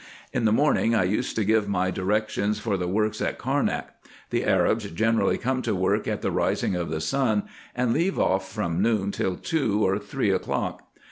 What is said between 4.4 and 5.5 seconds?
Arabs generally